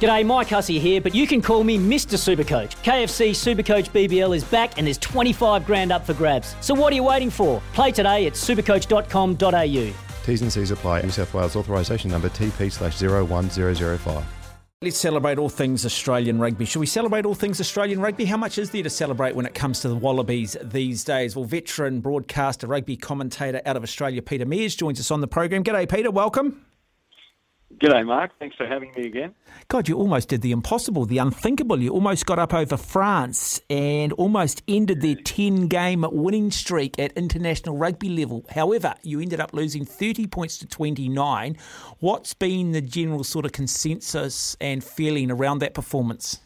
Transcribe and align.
G'day, 0.00 0.26
Mike 0.26 0.48
Hussey 0.48 0.78
here, 0.78 1.00
but 1.00 1.14
you 1.14 1.26
can 1.26 1.40
call 1.40 1.64
me 1.64 1.78
Mr. 1.78 2.18
Supercoach. 2.18 2.76
KFC 2.82 3.30
Supercoach 3.30 3.90
BBL 3.90 4.36
is 4.36 4.44
back 4.44 4.76
and 4.76 4.86
there's 4.86 4.98
25 4.98 5.64
grand 5.64 5.90
up 5.90 6.04
for 6.04 6.12
grabs. 6.12 6.54
So 6.60 6.74
what 6.74 6.92
are 6.92 6.96
you 6.96 7.04
waiting 7.04 7.30
for? 7.30 7.62
Play 7.72 7.92
today 7.92 8.26
at 8.26 8.34
supercoach.com.au. 8.34 9.94
T's 10.26 10.42
and 10.42 10.52
C's 10.52 10.70
apply. 10.70 11.00
New 11.02 11.10
South 11.10 11.32
Wales 11.32 11.56
authorisation 11.56 12.10
number 12.10 12.28
TP 12.28 12.70
slash 12.70 13.00
01005. 13.00 14.24
Let's 14.82 14.98
celebrate 14.98 15.38
all 15.38 15.48
things 15.48 15.86
Australian 15.86 16.38
rugby. 16.38 16.66
Should 16.66 16.80
we 16.80 16.86
celebrate 16.86 17.24
all 17.24 17.34
things 17.34 17.58
Australian 17.58 17.98
rugby? 17.98 18.26
How 18.26 18.36
much 18.36 18.58
is 18.58 18.68
there 18.68 18.82
to 18.82 18.90
celebrate 18.90 19.34
when 19.34 19.46
it 19.46 19.54
comes 19.54 19.80
to 19.80 19.88
the 19.88 19.96
Wallabies 19.96 20.54
these 20.62 21.02
days? 21.02 21.34
Well, 21.34 21.46
veteran 21.46 22.00
broadcaster, 22.00 22.66
rugby 22.66 22.98
commentator 22.98 23.62
out 23.64 23.78
of 23.78 23.82
Australia, 23.82 24.20
Peter 24.20 24.44
Mears, 24.44 24.76
joins 24.76 25.00
us 25.00 25.10
on 25.10 25.22
the 25.22 25.28
program. 25.28 25.64
G'day, 25.64 25.88
Peter. 25.88 26.10
Welcome. 26.10 26.65
G'day, 27.78 28.06
Mark. 28.06 28.30
Thanks 28.38 28.56
for 28.56 28.66
having 28.66 28.90
me 28.96 29.06
again. 29.06 29.34
God, 29.68 29.86
you 29.86 29.98
almost 29.98 30.30
did 30.30 30.40
the 30.40 30.50
impossible, 30.50 31.04
the 31.04 31.18
unthinkable. 31.18 31.78
You 31.78 31.90
almost 31.90 32.24
got 32.24 32.38
up 32.38 32.54
over 32.54 32.78
France 32.78 33.60
and 33.68 34.14
almost 34.14 34.62
ended 34.66 35.02
their 35.02 35.16
10 35.16 35.66
game 35.66 36.06
winning 36.10 36.50
streak 36.50 36.98
at 36.98 37.12
international 37.12 37.76
rugby 37.76 38.08
level. 38.08 38.46
However, 38.50 38.94
you 39.02 39.20
ended 39.20 39.40
up 39.40 39.52
losing 39.52 39.84
30 39.84 40.26
points 40.28 40.56
to 40.58 40.66
29. 40.66 41.58
What's 41.98 42.32
been 42.32 42.72
the 42.72 42.80
general 42.80 43.24
sort 43.24 43.44
of 43.44 43.52
consensus 43.52 44.56
and 44.58 44.82
feeling 44.82 45.30
around 45.30 45.58
that 45.58 45.74
performance? 45.74 46.40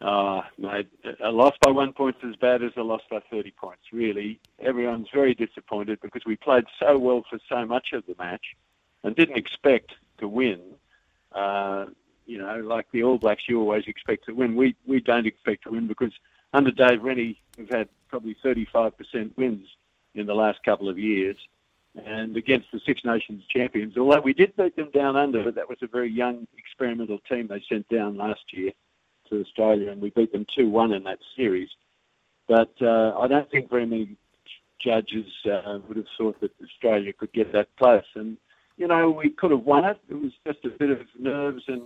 Uh, 0.00 0.40
mate, 0.58 0.88
a 1.22 1.30
loss 1.30 1.54
by 1.62 1.70
one 1.70 1.92
point 1.92 2.16
is 2.24 2.30
as 2.30 2.36
bad 2.36 2.64
as 2.64 2.72
a 2.76 2.82
loss 2.82 3.02
by 3.08 3.20
30 3.30 3.52
points, 3.52 3.82
really. 3.92 4.40
Everyone's 4.58 5.08
very 5.14 5.34
disappointed 5.34 6.00
because 6.00 6.22
we 6.26 6.34
played 6.34 6.64
so 6.80 6.98
well 6.98 7.22
for 7.30 7.38
so 7.48 7.64
much 7.66 7.88
of 7.92 8.04
the 8.06 8.16
match 8.18 8.56
and 9.04 9.16
didn't 9.16 9.36
expect 9.36 9.92
to 10.18 10.28
win. 10.28 10.60
Uh, 11.32 11.86
you 12.26 12.38
know, 12.38 12.56
like 12.58 12.86
the 12.92 13.02
All 13.02 13.18
Blacks, 13.18 13.42
you 13.48 13.58
always 13.60 13.84
expect 13.86 14.26
to 14.26 14.32
win. 14.32 14.54
We 14.56 14.76
we 14.86 15.00
don't 15.00 15.26
expect 15.26 15.64
to 15.64 15.70
win 15.70 15.88
because 15.88 16.12
under 16.52 16.70
Dave 16.70 17.02
Rennie, 17.02 17.40
we've 17.58 17.70
had 17.70 17.88
probably 18.08 18.36
35% 18.44 18.92
wins 19.36 19.66
in 20.14 20.26
the 20.26 20.34
last 20.34 20.58
couple 20.64 20.88
of 20.88 20.98
years, 20.98 21.36
and 22.04 22.36
against 22.36 22.66
the 22.72 22.80
Six 22.86 23.04
Nations 23.04 23.44
champions. 23.48 23.96
Although 23.96 24.20
we 24.20 24.32
did 24.32 24.56
beat 24.56 24.76
them 24.76 24.90
down 24.92 25.16
under, 25.16 25.44
but 25.44 25.54
that 25.54 25.68
was 25.68 25.78
a 25.82 25.86
very 25.86 26.10
young 26.10 26.46
experimental 26.56 27.18
team 27.28 27.46
they 27.46 27.62
sent 27.68 27.88
down 27.88 28.16
last 28.16 28.40
year 28.52 28.72
to 29.28 29.40
Australia, 29.40 29.90
and 29.90 30.00
we 30.00 30.10
beat 30.10 30.32
them 30.32 30.46
2-1 30.58 30.96
in 30.96 31.04
that 31.04 31.18
series. 31.36 31.68
But 32.48 32.72
uh, 32.82 33.16
I 33.18 33.28
don't 33.28 33.48
think 33.50 33.70
very 33.70 33.86
many 33.86 34.16
judges 34.80 35.26
uh, 35.46 35.78
would 35.86 35.96
have 35.96 36.06
thought 36.18 36.40
that 36.40 36.50
Australia 36.62 37.12
could 37.12 37.32
get 37.32 37.52
that 37.52 37.68
close, 37.78 38.04
and 38.14 38.36
you 38.76 38.86
know, 38.86 39.10
we 39.10 39.30
could 39.30 39.50
have 39.50 39.64
won 39.64 39.84
it. 39.84 39.98
It 40.08 40.14
was 40.14 40.32
just 40.46 40.64
a 40.64 40.70
bit 40.70 40.90
of 40.90 41.00
nerves 41.18 41.64
and 41.68 41.82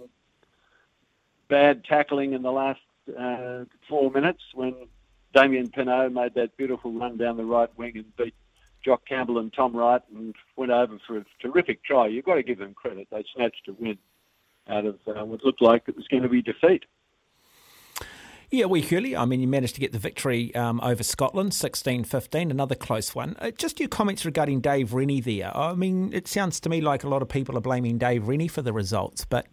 bad 1.49 1.85
tackling 1.85 2.33
in 2.33 2.43
the 2.43 2.53
last 2.53 2.81
uh, 3.19 3.65
four 3.89 4.11
minutes 4.11 4.43
when 4.55 4.75
Damian 5.35 5.69
Penaud 5.69 6.13
made 6.13 6.35
that 6.35 6.57
beautiful 6.57 6.93
run 6.93 7.17
down 7.17 7.37
the 7.37 7.45
right 7.45 7.69
wing 7.77 7.93
and 7.97 8.17
beat 8.17 8.35
Jock 8.85 9.07
Campbell 9.07 9.39
and 9.39 9.53
Tom 9.53 9.75
Wright 9.75 10.03
and 10.15 10.35
went 10.57 10.71
over 10.71 10.99
for 11.07 11.19
a 11.19 11.25
terrific 11.41 11.83
try. 11.85 12.07
You've 12.07 12.25
got 12.25 12.35
to 12.35 12.43
give 12.43 12.59
them 12.59 12.75
credit. 12.75 13.09
They 13.11 13.25
snatched 13.35 13.69
a 13.69 13.73
win 13.73 13.99
out 14.69 14.87
of 14.87 14.99
uh, 15.07 15.25
what 15.25 15.45
looked 15.45 15.63
like 15.63 15.85
it 15.89 15.97
was 15.97 16.09
going 16.09 16.23
to 16.23 16.29
be 16.29 16.43
defeat. 16.43 16.85
Yeah, 18.51 18.67
we 18.67 18.83
Hurley. 18.83 19.17
I 19.17 19.25
mean, 19.25 19.41
you 19.41 19.49
managed 19.49 19.75
to 19.75 19.81
get 19.81 19.93
the 19.93 19.99
victory 19.99 20.55
um, 20.55 20.81
over 20.83 21.03
Scotland, 21.03 21.55
16 21.55 22.05
15, 22.05 22.51
another 22.51 22.75
close 22.75 23.15
one. 23.15 23.37
Uh, 23.39 23.51
just 23.51 23.81
your 23.81 23.89
comments 23.89 24.25
regarding 24.25 24.61
Dave 24.61 24.93
Rennie 24.95 25.21
there. 25.21 25.57
I 25.57 25.75
mean, 25.75 26.13
it 26.13 26.29
sounds 26.29 26.61
to 26.61 26.69
me 26.69 26.81
like 26.81 27.05
a 27.05 27.09
lot 27.09 27.23
of 27.23 27.29
people 27.29 27.57
are 27.57 27.63
blaming 27.63 27.99
Dave 27.99 28.29
Rennie 28.29 28.49
for 28.49 28.63
the 28.63 28.73
results, 28.73 29.25
but. 29.25 29.47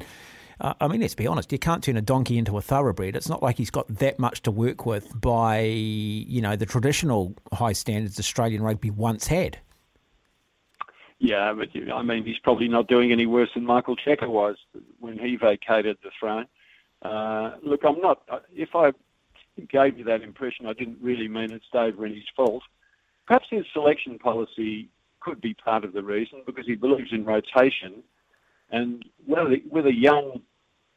Uh, 0.59 0.75
I 0.79 0.87
mean, 0.87 1.01
let's 1.01 1.15
be 1.15 1.25
honest. 1.25 1.51
You 1.51 1.57
can't 1.57 1.83
turn 1.83 1.97
a 1.97 2.03
donkey 2.03 2.37
into 2.37 2.55
a 2.55 2.61
thoroughbred. 2.61 3.15
It's 3.15 3.27
not 3.27 3.41
like 3.41 3.57
he's 3.57 3.71
got 3.71 3.87
that 3.97 4.19
much 4.19 4.43
to 4.43 4.51
work 4.51 4.85
with 4.85 5.19
by, 5.19 5.61
you 5.61 6.39
know, 6.39 6.55
the 6.55 6.67
traditional 6.67 7.33
high 7.51 7.73
standards 7.73 8.19
Australian 8.19 8.61
rugby 8.61 8.91
once 8.91 9.25
had. 9.25 9.57
Yeah, 11.17 11.53
but 11.53 11.69
I 11.91 12.03
mean, 12.03 12.25
he's 12.25 12.37
probably 12.39 12.67
not 12.67 12.87
doing 12.87 13.11
any 13.11 13.25
worse 13.25 13.49
than 13.55 13.65
Michael 13.65 13.95
Cheika 13.95 14.27
was 14.27 14.55
when 14.99 15.17
he 15.17 15.35
vacated 15.35 15.97
the 16.03 16.11
throne. 16.19 16.45
Uh, 17.01 17.55
look, 17.63 17.81
I'm 17.83 17.99
not. 17.99 18.21
If 18.53 18.69
I 18.75 18.91
gave 19.69 19.97
you 19.97 20.03
that 20.05 20.21
impression, 20.21 20.67
I 20.67 20.73
didn't 20.73 20.99
really 21.01 21.27
mean 21.27 21.51
it's 21.51 21.65
Dave 21.73 21.97
Rennie's 21.97 22.23
fault. 22.35 22.63
Perhaps 23.27 23.47
his 23.49 23.65
selection 23.73 24.19
policy 24.19 24.89
could 25.19 25.41
be 25.41 25.53
part 25.53 25.83
of 25.83 25.93
the 25.93 26.03
reason 26.03 26.41
because 26.45 26.65
he 26.65 26.75
believes 26.75 27.11
in 27.11 27.25
rotation, 27.25 28.03
and 28.71 29.05
a, 29.29 29.61
with 29.69 29.85
a 29.85 29.93
young, 29.93 30.41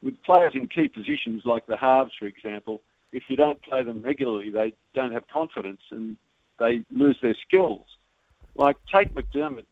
with 0.02 0.22
players 0.22 0.52
in 0.54 0.68
key 0.68 0.88
positions 0.88 1.42
like 1.44 1.66
the 1.66 1.76
halves, 1.76 2.12
for 2.18 2.26
example, 2.26 2.82
if 3.12 3.24
you 3.28 3.36
don't 3.36 3.62
play 3.62 3.82
them 3.82 4.02
regularly, 4.02 4.50
they 4.50 4.74
don't 4.94 5.12
have 5.12 5.26
confidence 5.28 5.80
and 5.90 6.16
they 6.58 6.84
lose 6.90 7.16
their 7.22 7.36
skills. 7.46 7.86
Like 8.56 8.76
Tate 8.92 9.14
McDermott 9.14 9.66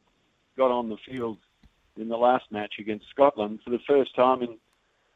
got 0.57 0.71
on 0.71 0.89
the 0.89 0.97
field 1.09 1.39
in 1.97 2.09
the 2.09 2.17
last 2.17 2.45
match 2.51 2.75
against 2.79 3.07
Scotland 3.11 3.61
for 3.65 3.71
the 3.71 3.79
first 3.87 4.15
time 4.15 4.43
in 4.43 4.59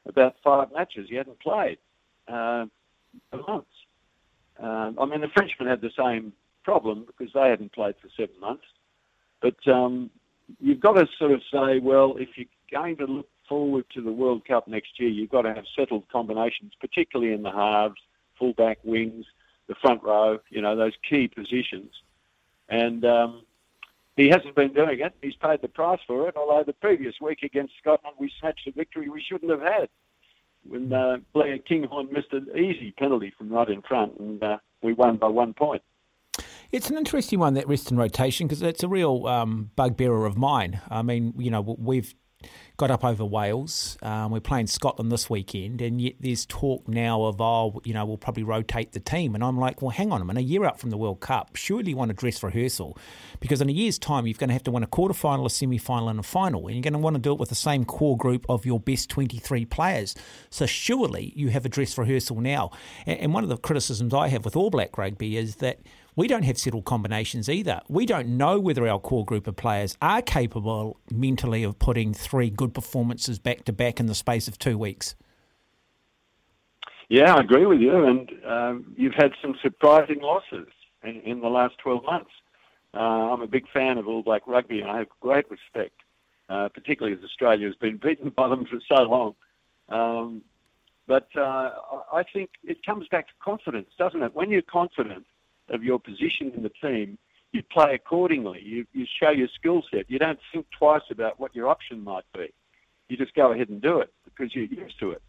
about 0.07 0.37
five 0.43 0.69
matches. 0.73 1.09
He 1.09 1.17
hadn't 1.17 1.41
played 1.41 1.79
uh, 2.29 2.67
for 3.31 3.43
months. 3.49 3.71
Um, 4.59 4.97
I 5.01 5.05
mean, 5.05 5.21
the 5.21 5.29
Frenchmen 5.35 5.69
had 5.69 5.81
the 5.81 5.91
same 5.97 6.33
problem 6.65 7.07
because 7.07 7.33
they 7.35 7.49
hadn't 7.49 7.73
played 7.73 7.95
for 8.01 8.09
seven 8.17 8.39
months. 8.41 8.65
But 9.41 9.57
um, 9.73 10.11
you've 10.61 10.81
got 10.81 10.93
to 10.93 11.07
sort 11.19 11.33
of 11.33 11.41
say, 11.53 11.79
well, 11.79 12.17
if 12.19 12.31
you're 12.37 12.47
going 12.71 12.97
to 12.97 13.07
look 13.07 13.29
forward 13.49 13.85
to 13.95 14.03
the 14.03 14.13
World 14.13 14.47
Cup 14.47 14.67
next 14.67 14.99
year, 14.99 15.09
you've 15.09 15.31
got 15.31 15.43
to 15.43 15.55
have 15.55 15.65
settled 15.77 16.05
combinations, 16.11 16.73
particularly 16.81 17.33
in 17.33 17.43
the 17.43 17.53
halves, 17.53 18.01
fullback 18.39 18.79
wings, 18.83 19.27
the 19.69 19.75
front 19.77 20.03
row, 20.03 20.39
you 20.51 20.61
know, 20.63 20.77
those 20.77 20.95
key 21.09 21.29
positions. 21.29 21.93
And 22.69 23.05
um, 23.05 23.43
he 24.17 24.29
hasn't 24.29 24.55
been 24.55 24.73
doing 24.73 25.01
it. 25.01 25.15
He's 25.23 25.37
paid 25.37 25.61
the 25.63 25.69
price 25.69 26.01
for 26.07 26.29
it. 26.29 26.37
Although 26.37 26.65
the 26.65 26.73
previous 26.73 27.15
week 27.21 27.43
against 27.43 27.75
Scotland, 27.81 28.17
we 28.19 28.33
snatched 28.41 28.67
a 28.67 28.73
victory 28.73 29.09
we 29.09 29.23
shouldn't 29.23 29.51
have 29.51 29.61
had. 29.61 29.89
When 30.67 30.93
uh, 30.93 31.19
Blair 31.33 31.59
Kinghorn 31.59 32.09
missed 32.11 32.33
an 32.33 32.49
easy 32.57 32.93
penalty 32.99 33.33
from 33.37 33.51
right 33.51 33.69
in 33.69 33.83
front, 33.83 34.19
and 34.19 34.43
uh, 34.43 34.59
we 34.83 34.95
won 34.95 35.17
by 35.17 35.29
one 35.29 35.55
point. 35.55 35.83
It's 36.73 36.91
an 36.91 36.97
interesting 36.97 37.39
one 37.39 37.55
that 37.55 37.69
rest 37.69 37.91
and 37.91 37.99
rotation 37.99 38.49
because 38.49 38.63
it's 38.63 38.83
a 38.83 38.89
real 38.89 39.27
um, 39.27 39.71
bugbearer 39.77 40.27
of 40.27 40.37
mine. 40.37 40.81
I 40.91 41.03
mean, 41.03 41.35
you 41.39 41.51
know, 41.51 41.61
we've 41.61 42.15
got 42.77 42.91
up 42.91 43.05
over 43.05 43.25
Wales. 43.25 43.97
Um, 44.03 44.31
we're 44.31 44.41
playing 44.41 44.67
Scotland 44.67 45.11
this 45.11 45.31
weekend, 45.31 45.81
and 45.81 46.01
yet 46.01 46.15
there's 46.21 46.45
talk 46.45 46.87
now 46.87 47.25
of, 47.25 47.41
oh, 47.41 47.81
you 47.85 47.95
know, 47.95 48.05
we'll 48.05 48.19
probably 48.19 48.43
rotate 48.43 48.93
the 48.93 49.01
team. 49.01 49.35
And 49.35 49.43
I'm 49.43 49.59
like, 49.59 49.81
well, 49.81 49.91
hang 49.91 50.13
on 50.13 50.21
a 50.21 50.25
minute, 50.25 50.41
a 50.41 50.43
year 50.43 50.65
out 50.65 50.79
from 50.79 50.91
the 50.91 50.97
World 50.97 51.21
Cup, 51.21 51.57
surely 51.57 51.91
you 51.91 51.97
want 51.97 52.11
a 52.11 52.15
dress 52.15 52.43
rehearsal 52.43 52.99
because 53.41 53.61
in 53.61 53.69
a 53.69 53.73
year's 53.73 53.99
time, 53.99 54.27
you're 54.27 54.35
going 54.35 54.49
to 54.49 54.55
have 54.55 54.65
to 54.65 54.71
win 54.71 54.83
a 54.83 54.87
quarter 54.87 55.15
final, 55.15 55.47
a 55.47 55.51
semi 55.51 55.79
final, 55.79 56.09
and 56.09 56.21
a 56.21 56.23
final. 56.23 56.67
And 56.67 56.77
you're 56.77 56.83
going 56.83 56.93
to 56.93 56.99
want 56.99 57.17
to 57.17 57.23
do 57.23 57.33
it 57.33 57.39
with 57.39 57.49
the 57.49 57.55
same 57.55 57.85
core 57.85 58.17
group 58.17 58.45
of 58.49 58.67
your 58.67 58.81
best 58.81 59.09
23 59.11 59.65
players. 59.65 60.15
So 60.51 60.67
surely 60.67 61.33
you 61.35 61.49
have 61.49 61.65
a 61.65 61.71
dress 61.71 61.97
rehearsal 61.97 62.41
now. 62.41 62.71
And 63.07 63.33
one 63.33 63.43
of 63.43 63.49
the 63.49 63.57
criticisms 63.57 64.13
I 64.13 64.29
have 64.29 64.45
with 64.45 64.57
All 64.57 64.71
Black 64.71 64.99
rugby 64.99 65.37
is 65.37 65.57
that 65.57 65.81
we 66.17 66.27
don't 66.27 66.45
have 66.45 66.57
settled 66.57 66.87
combinations 66.87 67.49
either. 67.49 67.83
We 67.89 68.07
don't 68.07 68.39
know 68.39 68.59
whether 68.59 68.89
our 68.89 68.99
core 68.99 69.25
group 69.25 69.47
of 69.47 69.57
players 69.57 69.97
are 70.01 70.23
capable 70.23 70.99
mentally 71.13 71.63
of 71.63 71.79
putting 71.79 72.15
three 72.15 72.49
good 72.49 72.73
performances 72.73 73.39
back 73.39 73.65
to 73.67 73.73
back 73.73 74.01
in 74.01 74.07
the 74.07 74.15
space 74.15 74.49
of 74.49 74.59
two 74.59 74.79
weeks. 74.79 75.15
Yeah, 77.11 77.35
I 77.35 77.41
agree 77.41 77.67
with 77.67 77.81
you. 77.81 78.05
And 78.05 78.31
um, 78.47 78.95
you've 78.97 79.15
had 79.15 79.33
some 79.43 79.55
surprising 79.63 80.21
losses 80.23 80.69
in, 81.05 81.21
in 81.21 81.41
the 81.41 81.49
last 81.49 81.77
12 81.79 82.03
months. 82.05 82.31
Uh, 82.95 82.99
I'm 83.33 83.43
a 83.43 83.47
big 83.47 83.69
fan 83.73 83.99
of 83.99 84.09
All 84.09 84.23
Black 84.23 84.43
rugby 84.47 84.81
and 84.81 84.91
I 84.91 84.99
have 84.99 85.09
great 85.21 85.45
respect, 85.51 86.01
uh, 86.49 86.71
particularly 86.71 87.17
as 87.17 87.23
Australia 87.23 87.67
has 87.67 87.77
been 87.77 87.97
beaten 88.03 88.31
by 88.31 88.49
them 88.49 88.65
for 88.65 88.81
so 88.89 89.03
long. 89.03 89.35
Um, 89.91 90.43
but 91.07 91.29
uh, 91.37 91.71
I 92.13 92.25
think 92.33 92.51
it 92.65 92.85
comes 92.85 93.07
back 93.09 93.29
to 93.29 93.35
confidence, 93.45 93.91
doesn't 93.99 94.23
it? 94.23 94.35
When 94.35 94.51
you're 94.51 94.63
confident, 94.63 95.25
of 95.69 95.83
your 95.83 95.99
position 95.99 96.53
in 96.57 96.63
the 96.63 96.73
team, 96.83 97.19
you 97.53 97.63
play 97.63 97.95
accordingly. 97.95 98.61
You, 98.63 98.87
you 98.93 99.07
show 99.21 99.31
your 99.31 99.49
skill 99.55 99.83
set. 99.91 100.11
You 100.11 100.19
don't 100.19 100.39
think 100.53 100.67
twice 100.77 101.03
about 101.11 101.41
what 101.41 101.55
your 101.55 101.69
option 101.69 102.03
might 102.05 102.25
be. 102.35 102.53
You 103.09 103.17
just 103.17 103.35
go 103.35 103.53
ahead 103.53 103.69
and 103.69 103.81
do 103.81 104.01
it. 104.01 104.13
because 104.25 104.55
you're 104.55 104.65
used 104.65 104.99
to 105.01 105.11
it. 105.13 105.23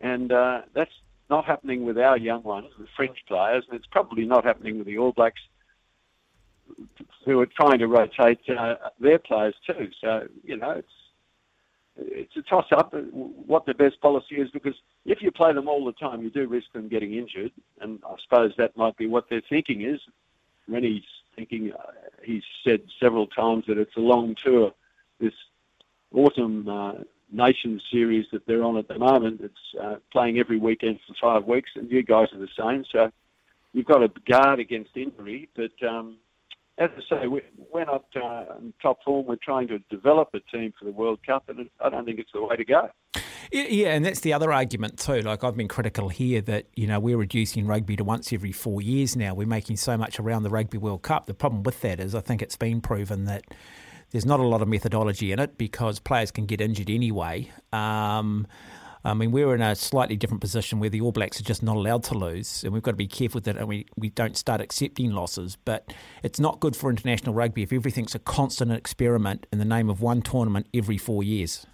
And 0.00 0.32
uh, 0.32 0.62
that's 0.74 0.92
not 1.30 1.44
happening 1.44 1.84
with 1.84 1.98
our 1.98 2.18
young 2.18 2.42
ones, 2.42 2.68
the 2.78 2.86
French 2.96 3.18
players, 3.26 3.64
and 3.68 3.76
it's 3.78 3.86
probably 3.86 4.24
not 4.24 4.44
happening 4.44 4.78
with 4.78 4.86
the 4.86 4.98
All 4.98 5.12
Blacks 5.12 5.40
who 7.24 7.40
are 7.40 7.46
trying 7.46 7.78
to 7.78 7.86
rotate 7.86 8.40
uh, 8.48 8.74
their 9.00 9.18
players 9.18 9.54
too. 9.66 9.88
So, 10.00 10.26
you 10.42 10.56
know, 10.56 10.72
it's 10.72 10.88
it's 11.96 12.36
a 12.36 12.42
toss 12.42 12.66
up 12.72 12.94
what 13.12 13.66
the 13.66 13.74
best 13.74 14.00
policy 14.00 14.36
is 14.36 14.50
because 14.50 14.74
if 15.04 15.20
you 15.20 15.30
play 15.30 15.52
them 15.52 15.68
all 15.68 15.84
the 15.84 15.92
time, 15.92 16.22
you 16.22 16.30
do 16.30 16.46
risk 16.46 16.72
them 16.72 16.88
getting 16.88 17.14
injured. 17.14 17.52
And 17.80 18.00
I 18.04 18.14
suppose 18.22 18.52
that 18.56 18.76
might 18.76 18.96
be 18.96 19.06
what 19.06 19.28
their 19.28 19.42
thinking 19.48 19.82
is. 19.82 20.00
Rennie's 20.68 21.04
thinking, 21.36 21.72
uh, 21.72 21.92
he's 22.22 22.44
said 22.66 22.80
several 23.00 23.26
times 23.26 23.64
that 23.68 23.78
it's 23.78 23.96
a 23.96 24.00
long 24.00 24.34
tour. 24.42 24.72
This 25.20 25.34
autumn 26.14 26.68
uh, 26.68 26.92
Nations 27.30 27.82
series 27.90 28.26
that 28.32 28.46
they're 28.46 28.62
on 28.62 28.76
at 28.76 28.88
the 28.88 28.98
moment, 28.98 29.40
it's 29.40 29.82
uh, 29.82 29.96
playing 30.12 30.38
every 30.38 30.58
weekend 30.58 31.00
for 31.06 31.14
five 31.20 31.46
weeks, 31.46 31.70
and 31.74 31.90
you 31.90 32.02
guys 32.02 32.28
are 32.34 32.38
the 32.38 32.48
same. 32.58 32.84
So 32.92 33.10
you've 33.72 33.86
got 33.86 33.98
to 33.98 34.08
guard 34.30 34.60
against 34.60 34.90
injury, 34.96 35.48
but 35.56 35.72
um, 35.88 36.18
as 36.78 36.90
I 36.96 37.00
say, 37.08 37.26
we're 37.26 37.84
not 37.84 38.04
uh, 38.16 38.56
in 38.58 38.72
top 38.80 38.98
form. 39.04 39.26
We're 39.26 39.36
trying 39.42 39.68
to 39.68 39.78
develop 39.90 40.30
a 40.34 40.40
team 40.54 40.72
for 40.78 40.86
the 40.86 40.90
World 40.90 41.20
Cup, 41.26 41.48
and 41.48 41.68
I 41.84 41.90
don't 41.90 42.04
think 42.04 42.18
it's 42.18 42.30
the 42.32 42.42
way 42.42 42.56
to 42.56 42.64
go. 42.64 42.88
Yeah, 43.52 43.88
and 43.88 44.04
that's 44.04 44.20
the 44.20 44.32
other 44.32 44.52
argument 44.52 44.98
too. 44.98 45.20
Like 45.20 45.44
I've 45.44 45.56
been 45.56 45.68
critical 45.68 46.08
here 46.08 46.40
that 46.42 46.66
you 46.74 46.86
know 46.86 46.98
we're 46.98 47.18
reducing 47.18 47.66
rugby 47.66 47.96
to 47.96 48.04
once 48.04 48.32
every 48.32 48.52
four 48.52 48.80
years 48.80 49.14
now. 49.14 49.34
We're 49.34 49.46
making 49.46 49.76
so 49.76 49.98
much 49.98 50.18
around 50.18 50.44
the 50.44 50.50
Rugby 50.50 50.78
World 50.78 51.02
Cup. 51.02 51.26
The 51.26 51.34
problem 51.34 51.62
with 51.62 51.80
that 51.82 52.00
is 52.00 52.14
I 52.14 52.20
think 52.20 52.40
it's 52.40 52.56
been 52.56 52.80
proven 52.80 53.26
that 53.26 53.44
there's 54.10 54.24
not 54.24 54.40
a 54.40 54.44
lot 54.44 54.62
of 54.62 54.68
methodology 54.68 55.32
in 55.32 55.38
it 55.38 55.58
because 55.58 55.98
players 55.98 56.30
can 56.30 56.46
get 56.46 56.62
injured 56.62 56.88
anyway. 56.88 57.50
Um, 57.72 58.46
I 59.04 59.14
mean, 59.14 59.32
we're 59.32 59.54
in 59.54 59.60
a 59.60 59.74
slightly 59.74 60.16
different 60.16 60.40
position 60.40 60.78
where 60.78 60.88
the 60.88 61.00
All 61.00 61.10
Blacks 61.10 61.40
are 61.40 61.44
just 61.44 61.62
not 61.62 61.76
allowed 61.76 62.04
to 62.04 62.14
lose, 62.14 62.62
and 62.62 62.72
we've 62.72 62.82
got 62.82 62.92
to 62.92 62.96
be 62.96 63.08
careful 63.08 63.40
that 63.40 63.56
and 63.56 63.66
we, 63.66 63.86
we 63.96 64.10
don't 64.10 64.36
start 64.36 64.60
accepting 64.60 65.10
losses. 65.10 65.56
But 65.64 65.92
it's 66.22 66.38
not 66.38 66.60
good 66.60 66.76
for 66.76 66.88
international 66.88 67.34
rugby 67.34 67.62
if 67.62 67.72
everything's 67.72 68.14
a 68.14 68.20
constant 68.20 68.70
experiment 68.70 69.46
in 69.52 69.58
the 69.58 69.64
name 69.64 69.90
of 69.90 70.00
one 70.00 70.22
tournament 70.22 70.68
every 70.72 70.98
four 70.98 71.24
years. 71.24 71.66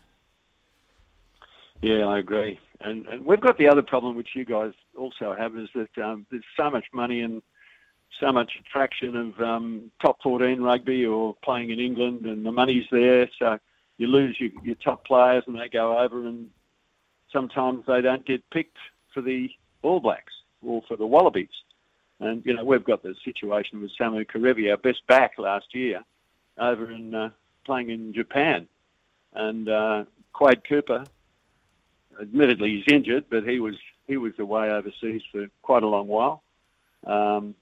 Yeah, 1.83 2.07
I 2.07 2.19
agree. 2.19 2.59
And, 2.81 3.07
and 3.07 3.25
we've 3.27 3.41
got 3.41 3.59
the 3.59 3.69
other 3.69 3.83
problem, 3.83 4.17
which 4.17 4.31
you 4.35 4.45
guys 4.45 4.73
also 4.97 5.35
have, 5.37 5.57
is 5.57 5.69
that 5.75 6.03
um, 6.03 6.27
there's 6.31 6.45
so 6.57 6.71
much 6.71 6.87
money 6.95 7.21
and 7.21 7.43
so 8.21 8.33
much 8.33 8.53
attraction 8.59 9.17
of 9.17 9.41
um, 9.41 9.91
top 10.01 10.19
14 10.23 10.61
rugby 10.63 11.05
or 11.05 11.37
playing 11.45 11.71
in 11.71 11.79
England, 11.79 12.25
and 12.25 12.47
the 12.47 12.53
money's 12.53 12.87
there. 12.91 13.29
So 13.39 13.59
you 13.99 14.07
lose 14.07 14.37
your, 14.41 14.51
your 14.63 14.77
top 14.77 15.05
players, 15.05 15.45
and 15.47 15.59
they 15.59 15.69
go 15.69 15.99
over 15.99 16.27
and 16.27 16.49
sometimes 17.33 17.85
they 17.87 18.01
don't 18.01 18.25
get 18.25 18.49
picked 18.51 18.79
for 19.13 19.21
the 19.21 19.51
All 19.83 20.01
Blacks 20.01 20.35
or 20.65 20.83
for 20.89 20.97
the 20.97 21.07
Wallabies. 21.07 21.49
And, 22.21 22.45
you 22.45 22.55
know, 22.55 22.65
we've 22.65 22.85
got 22.85 23.03
the 23.03 23.15
situation 23.25 23.81
with 23.81 23.93
Samu 23.99 24.27
Kerevi, 24.27 24.71
our 24.71 24.77
best 24.77 25.07
back 25.07 25.39
last 25.39 25.75
year, 25.75 26.03
over 26.59 26.91
in 26.91 27.15
uh, 27.15 27.31
playing 27.65 27.91
in 27.91 28.13
Japan. 28.13 28.67
And 29.35 29.69
uh, 29.69 30.05
Quade 30.33 30.63
Cooper, 30.69 31.05
admittedly 32.21 32.77
he's 32.77 32.93
injured, 32.93 33.27
but 33.31 33.45
he 33.45 33.61
was 33.61 33.77
he 34.07 34.17
was 34.17 34.33
away 34.39 34.71
overseas 34.71 35.23
for 35.31 35.47
quite 35.63 35.83
a 35.83 35.87
long 35.87 36.09
while. 36.09 36.43
Um, 37.07 37.55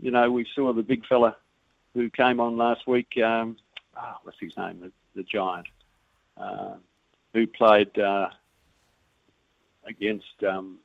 you 0.00 0.10
know, 0.10 0.30
we 0.30 0.46
saw 0.54 0.72
the 0.72 0.82
big 0.82 1.06
fella 1.06 1.36
who 1.94 2.10
came 2.10 2.40
on 2.40 2.56
last 2.56 2.86
week. 2.86 3.16
Um, 3.22 3.56
oh, 3.96 4.16
what's 4.22 4.38
his 4.40 4.56
name? 4.56 4.80
The, 4.80 4.92
the 5.14 5.22
giant 5.22 5.68
uh, 6.36 6.74
who 7.32 7.46
played 7.46 7.96
uh, 7.98 8.30
against 9.86 10.42
um, 10.48 10.78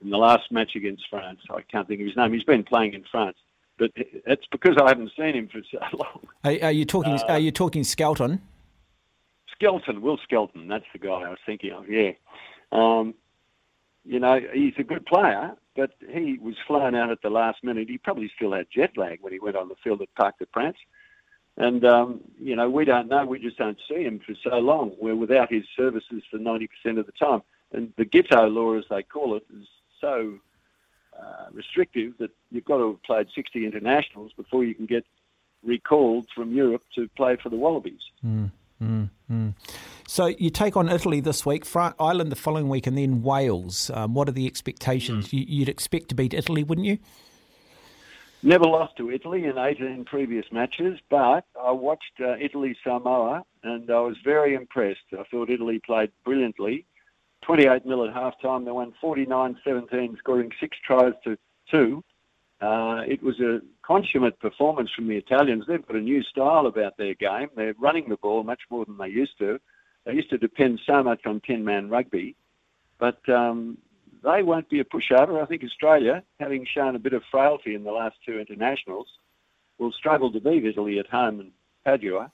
in 0.00 0.10
the 0.10 0.16
last 0.16 0.50
match 0.50 0.76
against 0.76 1.04
France. 1.10 1.40
I 1.50 1.62
can't 1.62 1.86
think 1.88 2.00
of 2.00 2.06
his 2.06 2.16
name. 2.16 2.32
He's 2.32 2.44
been 2.44 2.64
playing 2.64 2.94
in 2.94 3.04
France, 3.10 3.36
but 3.78 3.90
it's 3.94 4.46
because 4.50 4.76
I 4.80 4.88
haven't 4.88 5.12
seen 5.16 5.34
him 5.34 5.48
for 5.48 5.60
so 5.70 5.78
long. 5.96 6.26
Are, 6.44 6.66
are 6.66 6.72
you 6.72 6.84
talking? 6.84 7.14
Uh, 7.14 7.24
are 7.28 7.38
you 7.38 7.50
talking 7.50 7.84
Skelton? 7.84 8.40
Skelton, 9.54 10.02
Will 10.02 10.18
Skelton. 10.22 10.68
That's 10.68 10.84
the 10.92 10.98
guy 10.98 11.08
I 11.08 11.30
was 11.30 11.38
thinking 11.44 11.72
of. 11.72 11.88
Yeah. 11.88 12.12
Um, 12.70 13.14
you 14.04 14.20
know, 14.20 14.40
he's 14.54 14.74
a 14.78 14.84
good 14.84 15.04
player, 15.04 15.52
but 15.74 15.90
he 16.08 16.38
was 16.40 16.54
flown 16.66 16.94
out 16.94 17.10
at 17.10 17.20
the 17.22 17.30
last 17.30 17.62
minute. 17.64 17.88
He 17.88 17.98
probably 17.98 18.30
still 18.36 18.52
had 18.52 18.66
jet 18.74 18.96
lag 18.96 19.18
when 19.20 19.32
he 19.32 19.40
went 19.40 19.56
on 19.56 19.68
the 19.68 19.74
field 19.82 20.00
at 20.00 20.14
Parc 20.14 20.38
des 20.38 20.46
Princes. 20.46 20.80
And, 21.58 21.84
um, 21.84 22.20
you 22.40 22.54
know, 22.54 22.70
we 22.70 22.84
don't 22.84 23.08
know. 23.08 23.26
We 23.26 23.40
just 23.40 23.58
don't 23.58 23.78
see 23.88 24.04
him 24.04 24.20
for 24.24 24.34
so 24.48 24.58
long. 24.58 24.92
We're 25.00 25.16
without 25.16 25.52
his 25.52 25.64
services 25.76 26.22
for 26.30 26.38
90% 26.38 26.68
of 26.98 27.06
the 27.06 27.12
time. 27.12 27.42
And 27.72 27.92
the 27.98 28.04
Giteau 28.04 28.52
law, 28.52 28.74
as 28.78 28.84
they 28.88 29.02
call 29.02 29.36
it, 29.36 29.44
is 29.54 29.66
so 30.00 30.34
uh, 31.18 31.46
restrictive 31.52 32.14
that 32.18 32.30
you've 32.52 32.64
got 32.64 32.78
to 32.78 32.92
have 32.92 33.02
played 33.02 33.26
60 33.34 33.66
internationals 33.66 34.32
before 34.36 34.64
you 34.64 34.74
can 34.74 34.86
get 34.86 35.04
recalled 35.64 36.28
from 36.32 36.52
Europe 36.52 36.82
to 36.94 37.08
play 37.16 37.36
for 37.42 37.48
the 37.48 37.56
Wallabies. 37.56 38.00
Mm, 38.24 38.52
mm, 38.80 39.10
mm. 39.28 39.54
So 40.06 40.26
you 40.26 40.50
take 40.50 40.76
on 40.76 40.88
Italy 40.88 41.18
this 41.20 41.44
week, 41.44 41.64
France, 41.64 41.96
Ireland 41.98 42.30
the 42.30 42.36
following 42.36 42.68
week, 42.68 42.86
and 42.86 42.96
then 42.96 43.22
Wales. 43.22 43.90
Um, 43.92 44.14
what 44.14 44.28
are 44.28 44.32
the 44.32 44.46
expectations? 44.46 45.28
Mm. 45.28 45.48
You, 45.48 45.62
would 45.62 45.68
expect 45.68 46.08
to 46.10 46.14
beat 46.14 46.32
Italy, 46.32 46.62
wouldn't 46.62 46.86
you? 46.86 46.98
Never 48.42 48.66
lost 48.66 48.96
to 48.98 49.10
Italy 49.10 49.44
in 49.46 49.58
18 49.58 50.04
previous 50.04 50.46
matches, 50.52 50.98
but 51.10 51.44
I 51.60 51.72
watched 51.72 52.20
uh, 52.20 52.36
Italy 52.40 52.76
Samoa 52.84 53.42
and 53.64 53.90
I 53.90 53.98
was 53.98 54.16
very 54.24 54.54
impressed. 54.54 55.00
I 55.12 55.24
thought 55.28 55.50
Italy 55.50 55.80
played 55.84 56.12
brilliantly. 56.24 56.86
28 57.42 57.84
nil 57.84 58.04
at 58.04 58.14
halftime. 58.14 58.64
They 58.64 58.70
won 58.70 58.94
49-17, 59.02 60.18
scoring 60.18 60.50
six 60.60 60.76
tries 60.86 61.14
to 61.24 61.36
two. 61.68 62.04
Uh, 62.60 63.02
it 63.08 63.22
was 63.22 63.40
a 63.40 63.60
consummate 63.82 64.38
performance 64.38 64.90
from 64.94 65.08
the 65.08 65.16
Italians. 65.16 65.64
They've 65.66 65.84
got 65.84 65.96
a 65.96 66.00
new 66.00 66.22
style 66.22 66.66
about 66.66 66.96
their 66.96 67.14
game. 67.14 67.48
They're 67.56 67.74
running 67.78 68.08
the 68.08 68.16
ball 68.18 68.44
much 68.44 68.60
more 68.70 68.84
than 68.84 68.98
they 68.98 69.08
used 69.08 69.38
to. 69.38 69.58
They 70.04 70.12
used 70.12 70.30
to 70.30 70.38
depend 70.38 70.80
so 70.86 71.02
much 71.02 71.26
on 71.26 71.40
10-man 71.40 71.90
rugby, 71.90 72.36
but 72.98 73.28
um, 73.28 73.78
they 74.22 74.42
won't 74.42 74.68
be 74.68 74.80
a 74.80 74.84
pushover. 74.84 75.42
I 75.42 75.46
think 75.46 75.62
Australia, 75.64 76.22
having 76.40 76.66
shown 76.72 76.96
a 76.96 76.98
bit 76.98 77.12
of 77.12 77.22
frailty 77.30 77.74
in 77.74 77.84
the 77.84 77.92
last 77.92 78.16
two 78.24 78.38
internationals, 78.38 79.06
will 79.78 79.92
struggle 79.92 80.32
to 80.32 80.40
beat 80.40 80.64
Italy 80.64 80.98
at 80.98 81.06
home 81.06 81.40
in 81.40 81.50
Padua. 81.84 82.32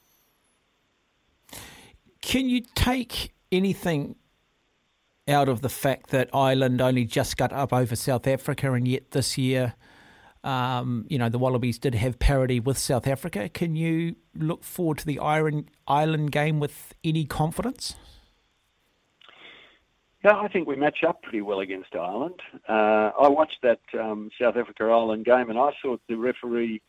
Can 2.20 2.48
you 2.48 2.62
take 2.74 3.32
anything 3.52 4.16
out 5.28 5.48
of 5.48 5.60
the 5.60 5.68
fact 5.68 6.10
that 6.10 6.28
Ireland 6.34 6.80
only 6.80 7.04
just 7.04 7.36
got 7.36 7.52
up 7.52 7.72
over 7.72 7.96
South 7.96 8.26
Africa, 8.26 8.72
and 8.72 8.86
yet 8.86 9.10
this 9.12 9.38
year, 9.38 9.74
um, 10.42 11.06
you 11.08 11.18
know, 11.18 11.28
the 11.28 11.38
Wallabies 11.38 11.78
did 11.78 11.94
have 11.94 12.18
parity 12.18 12.60
with 12.60 12.78
South 12.78 13.06
Africa? 13.06 13.48
Can 13.48 13.76
you 13.76 14.16
look 14.34 14.64
forward 14.64 14.98
to 14.98 15.06
the 15.06 15.18
Ireland 15.18 16.32
game 16.32 16.60
with 16.60 16.94
any 17.02 17.24
confidence? 17.24 17.96
Yeah, 20.24 20.36
I 20.36 20.48
think 20.48 20.66
we 20.66 20.76
match 20.76 21.04
up 21.06 21.22
pretty 21.22 21.42
well 21.42 21.60
against 21.60 21.94
Ireland. 21.94 22.40
Uh, 22.66 23.10
I 23.20 23.28
watched 23.28 23.58
that 23.62 23.80
um, 24.00 24.30
South 24.40 24.56
Africa 24.56 24.84
Ireland 24.84 25.26
game, 25.26 25.50
and 25.50 25.58
I 25.58 25.70
thought 25.82 26.00
the 26.08 26.16
referee 26.16 26.80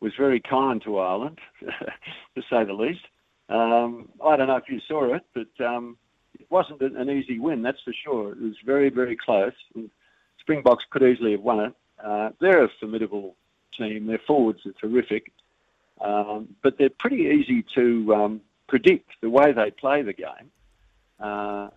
was 0.00 0.12
very 0.16 0.38
kind 0.38 0.80
to 0.84 0.98
Ireland, 0.98 1.40
to 1.60 2.42
say 2.48 2.64
the 2.64 2.72
least. 2.72 3.00
Um, 3.48 4.08
I 4.24 4.36
don't 4.36 4.46
know 4.46 4.56
if 4.56 4.68
you 4.68 4.80
saw 4.86 5.12
it, 5.14 5.24
but 5.34 5.64
um, 5.64 5.96
it 6.38 6.46
wasn't 6.48 6.80
an 6.80 7.10
easy 7.10 7.40
win, 7.40 7.62
that's 7.62 7.82
for 7.84 7.92
sure. 8.04 8.32
It 8.32 8.40
was 8.40 8.54
very, 8.64 8.88
very 8.88 9.16
close. 9.16 9.54
And 9.74 9.90
Springboks 10.38 10.84
could 10.90 11.02
easily 11.02 11.32
have 11.32 11.40
won 11.40 11.60
it. 11.60 11.72
Uh, 12.04 12.30
they're 12.40 12.64
a 12.64 12.68
formidable 12.78 13.34
team. 13.76 14.06
Their 14.06 14.20
forwards 14.28 14.60
are 14.64 14.72
terrific, 14.80 15.32
um, 16.00 16.54
but 16.62 16.78
they're 16.78 16.90
pretty 17.00 17.24
easy 17.40 17.64
to 17.74 18.14
um, 18.14 18.40
predict 18.68 19.10
the 19.22 19.30
way 19.30 19.52
they 19.52 19.72
play 19.72 20.02
the 20.02 20.12
game. 20.12 20.52
Uh, 21.18 21.70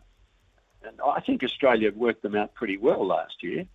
and 0.84 1.00
I 1.06 1.20
think 1.20 1.44
Australia 1.44 1.92
worked 1.96 2.22
them 2.22 2.36
out 2.36 2.54
pretty 2.54 2.78
well 2.78 3.06
last 3.06 3.44
year. 3.44 3.66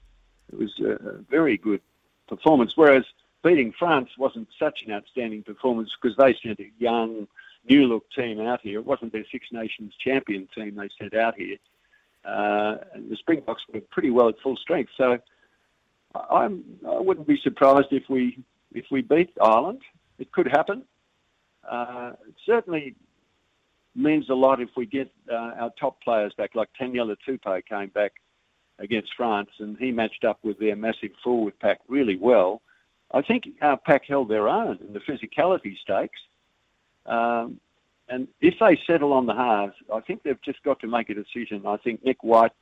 It 0.53 0.59
was 0.59 0.79
a 0.81 1.19
very 1.31 1.57
good 1.57 1.81
performance, 2.29 2.77
whereas 2.77 3.05
beating 3.43 3.73
France 3.79 4.11
wasn't 4.19 4.49
such 4.59 4.83
an 4.87 4.93
outstanding 4.93 5.43
performance 5.43 5.91
because 6.01 6.17
they 6.17 6.37
sent 6.43 6.61
a 6.61 6.71
young, 6.79 7.29
new 7.69 7.87
look 7.87 8.11
team 8.11 8.41
out 8.41 8.61
here. 8.63 8.79
It 8.79 8.87
wasn't 8.87 9.13
their 9.13 9.25
Six 9.31 9.49
Nations 9.53 9.95
champion 9.99 10.49
team 10.55 10.75
they 10.77 10.89
sent 10.99 11.15
out 11.15 11.37
here. 11.37 11.57
Uh, 12.25 12.77
the 12.95 13.17
Springboks 13.17 13.63
were 13.73 13.81
pretty 13.81 14.11
well 14.11 14.29
at 14.29 14.41
full 14.43 14.57
strength. 14.57 14.91
So 14.97 15.19
I'm, 16.31 16.65
I 16.89 17.01
wouldn't 17.01 17.27
be 17.27 17.39
surprised 17.43 17.89
if 17.91 18.09
we 18.09 18.39
if 18.73 18.87
we 18.91 19.03
beat 19.03 19.31
Ireland. 19.41 19.83
It 20.19 20.33
could 20.33 20.49
happen. 20.49 20.85
Uh, 21.69 22.13
certainly 22.45 22.95
means 23.95 24.29
a 24.29 24.35
lot 24.35 24.61
if 24.61 24.71
we 24.77 24.87
get 24.87 25.11
uh, 25.31 25.53
our 25.59 25.71
top 25.79 26.01
players 26.03 26.33
back, 26.37 26.55
like 26.55 26.69
Taniela 26.81 27.17
Tupou 27.27 27.65
came 27.67 27.89
back 27.89 28.13
against 28.79 29.13
France 29.17 29.51
and 29.59 29.77
he 29.79 29.93
matched 29.93 30.25
up 30.25 30.39
with 30.43 30.59
their 30.59 30.77
massive 30.77 31.13
forward 31.23 31.59
pack 31.61 31.81
really 31.89 32.17
well. 32.17 32.61
I 33.13 33.23
think 33.23 33.45
our 33.63 33.77
pack 33.77 34.05
held 34.07 34.29
their 34.29 34.49
own 34.49 34.79
in 34.87 34.93
the 34.93 35.01
physicality 35.01 35.79
stakes. 35.79 36.19
Um, 37.07 37.61
and 38.09 38.29
if 38.41 38.55
they 38.61 38.79
settle 38.87 39.13
on 39.13 39.27
the 39.27 39.35
halves, 39.35 39.75
I 39.93 40.01
think 40.01 40.23
they've 40.23 40.41
just 40.43 40.63
got 40.63 40.81
to 40.81 40.87
make 40.87 41.11
a 41.11 41.15
decision. 41.15 41.65
I 41.67 41.77
think 41.77 42.05
Nick 42.05 42.23
White 42.23 42.53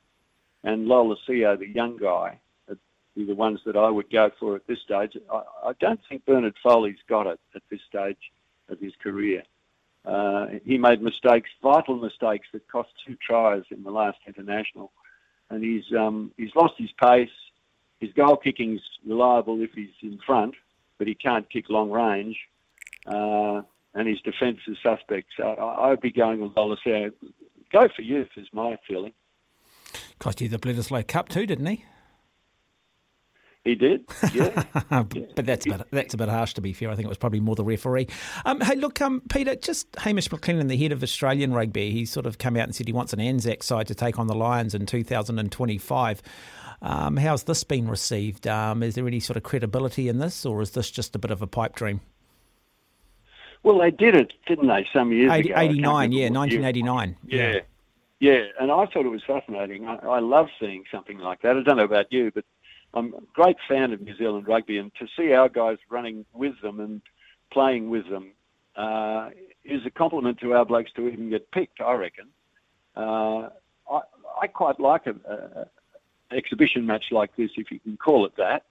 and 0.63 0.87
Lolesio, 0.87 1.57
the 1.57 1.67
young 1.67 1.97
guy, 1.97 2.39
would 2.69 2.79
be 3.15 3.25
the 3.25 3.35
ones 3.35 3.59
that 3.65 3.75
I 3.75 3.89
would 3.89 4.09
go 4.11 4.29
for 4.39 4.55
at 4.55 4.65
this 4.67 4.79
stage. 4.85 5.17
I, 5.31 5.41
I 5.65 5.71
don't 5.79 5.99
think 6.07 6.25
Bernard 6.25 6.55
Foley's 6.63 6.95
got 7.09 7.27
it 7.27 7.39
at 7.55 7.63
this 7.69 7.81
stage 7.89 8.31
of 8.69 8.79
his 8.79 8.93
career. 9.01 9.43
Uh, 10.05 10.47
he 10.65 10.77
made 10.77 11.01
mistakes, 11.01 11.49
vital 11.61 11.95
mistakes 11.95 12.47
that 12.51 12.67
cost 12.67 12.89
two 13.05 13.15
tries 13.25 13.63
in 13.71 13.83
the 13.83 13.91
last 13.91 14.17
international, 14.27 14.91
and 15.49 15.63
he's 15.63 15.85
um, 15.97 16.31
he's 16.37 16.53
lost 16.55 16.73
his 16.77 16.91
pace. 17.01 17.29
His 17.99 18.11
goal 18.13 18.35
kicking's 18.35 18.81
reliable 19.05 19.61
if 19.61 19.71
he's 19.73 19.93
in 20.01 20.19
front, 20.25 20.55
but 20.97 21.07
he 21.07 21.15
can't 21.15 21.49
kick 21.49 21.69
long 21.69 21.89
range. 21.89 22.37
Uh, 23.05 23.61
and 23.95 24.07
his 24.07 24.19
defence 24.21 24.59
is 24.67 24.77
suspect. 24.81 25.27
So 25.37 25.43
I, 25.43 25.89
would 25.89 26.01
be 26.01 26.11
going 26.11 26.41
with 26.41 26.53
Lolesio. 26.53 27.11
Go 27.71 27.87
for 27.95 28.01
youth 28.01 28.29
is 28.35 28.47
my 28.51 28.77
feeling. 28.87 29.13
Cost 30.19 30.41
you 30.41 30.49
the 30.49 30.57
Bledisloe 30.57 31.07
Cup 31.07 31.29
too, 31.29 31.45
didn't 31.45 31.65
he? 31.65 31.85
He 33.63 33.75
did, 33.75 34.03
yeah. 34.33 34.63
but 34.89 35.45
that's 35.45 35.65
a 35.65 35.69
bit, 35.69 35.87
that's 35.89 36.13
a 36.13 36.17
bit 36.17 36.27
harsh 36.27 36.53
to 36.55 36.61
be 36.61 36.73
fair. 36.73 36.89
I 36.89 36.95
think 36.95 37.05
it 37.05 37.09
was 37.09 37.17
probably 37.17 37.39
more 37.39 37.55
the 37.55 37.63
referee. 37.63 38.07
Um, 38.43 38.59
hey, 38.59 38.75
look, 38.75 38.99
um, 38.99 39.21
Peter, 39.29 39.55
just 39.55 39.87
Hamish 39.99 40.27
McLennan, 40.27 40.67
the 40.67 40.75
head 40.75 40.91
of 40.91 41.01
Australian 41.01 41.53
rugby, 41.53 41.91
he 41.91 42.03
sort 42.03 42.25
of 42.25 42.37
come 42.37 42.57
out 42.57 42.63
and 42.63 42.75
said 42.75 42.87
he 42.87 42.93
wants 42.93 43.13
an 43.13 43.21
Anzac 43.21 43.63
side 43.63 43.87
to 43.87 43.95
take 43.95 44.19
on 44.19 44.27
the 44.27 44.35
Lions 44.35 44.75
in 44.75 44.85
2025. 44.85 46.21
Um, 46.81 47.15
how's 47.15 47.43
this 47.43 47.63
been 47.63 47.87
received? 47.87 48.47
Um, 48.47 48.83
is 48.83 48.95
there 48.95 49.07
any 49.07 49.21
sort 49.21 49.37
of 49.37 49.43
credibility 49.43 50.09
in 50.09 50.19
this, 50.19 50.45
or 50.45 50.61
is 50.61 50.71
this 50.71 50.91
just 50.91 51.15
a 51.15 51.19
bit 51.19 51.31
of 51.31 51.41
a 51.41 51.47
pipe 51.47 51.73
dream? 51.73 52.01
Well, 53.63 53.79
they 53.79 53.91
did 53.91 54.13
it, 54.13 54.33
didn't 54.45 54.67
they, 54.67 54.85
some 54.93 55.13
years 55.13 55.31
80, 55.31 55.51
ago? 55.51 55.61
89, 55.61 56.11
yeah, 56.11 56.29
1989. 56.29 57.15
Yeah. 57.25 57.37
yeah. 57.39 57.59
yeah, 58.19 58.39
and 58.59 58.69
I 58.69 58.85
thought 58.87 59.05
it 59.05 59.09
was 59.09 59.23
fascinating. 59.25 59.87
I, 59.87 59.95
I 60.05 60.19
love 60.19 60.47
seeing 60.59 60.83
something 60.91 61.17
like 61.19 61.43
that. 61.43 61.55
I 61.55 61.63
don't 61.63 61.77
know 61.77 61.85
about 61.85 62.11
you, 62.11 62.29
but 62.35 62.43
I'm 62.93 63.13
a 63.13 63.21
great 63.33 63.57
fan 63.67 63.91
of 63.91 64.01
New 64.01 64.15
Zealand 64.17 64.47
rugby, 64.47 64.77
and 64.77 64.91
to 64.95 65.07
see 65.17 65.33
our 65.33 65.49
guys 65.49 65.77
running 65.89 66.25
with 66.33 66.53
them 66.61 66.79
and 66.79 67.01
playing 67.51 67.89
with 67.89 68.07
them 68.09 68.31
uh, 68.75 69.29
is 69.63 69.85
a 69.85 69.89
compliment 69.89 70.39
to 70.39 70.53
our 70.53 70.65
blokes 70.65 70.91
to 70.95 71.07
even 71.07 71.29
get 71.29 71.49
picked, 71.51 71.81
I 71.81 71.93
reckon. 71.93 72.27
Uh, 72.95 73.49
I, 73.89 74.01
I 74.41 74.47
quite 74.47 74.79
like 74.79 75.07
a, 75.07 75.15
a, 75.31 76.35
exhibition 76.35 76.85
match 76.85 77.05
like 77.11 77.35
this, 77.35 77.51
if 77.57 77.71
you 77.71 77.79
can 77.79 77.97
call 77.97 78.25
it 78.25 78.33
that. 78.37 78.63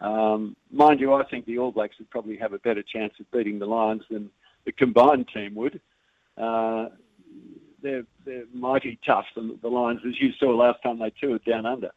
Um, 0.00 0.56
mind 0.70 1.00
you, 1.00 1.14
I 1.14 1.24
think 1.24 1.46
the 1.46 1.58
All 1.58 1.72
Blacks 1.72 1.98
would 1.98 2.10
probably 2.10 2.36
have 2.36 2.52
a 2.52 2.58
better 2.58 2.82
chance 2.82 3.14
of 3.18 3.30
beating 3.30 3.58
the 3.58 3.66
Lions 3.66 4.02
than 4.10 4.30
the 4.64 4.72
combined 4.72 5.28
team 5.32 5.54
would. 5.54 5.80
Uh, 6.36 6.88
they're 7.82 8.04
they're 8.24 8.44
mighty 8.52 8.98
tough, 9.06 9.26
the, 9.34 9.56
the 9.62 9.68
Lions, 9.68 10.00
as 10.06 10.20
you 10.20 10.32
saw 10.38 10.50
last 10.50 10.82
time 10.82 10.98
they 10.98 11.10
toured 11.10 11.44
down 11.44 11.64
under. 11.64 11.90